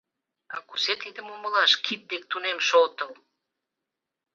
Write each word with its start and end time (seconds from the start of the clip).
—А 0.55 0.57
кузе 0.67 0.93
тидым 1.01 1.27
умылаш— 1.35 1.71
кид 1.85 2.01
дек 2.09 2.23
тунемше 2.31 2.75
отыл? 2.85 3.11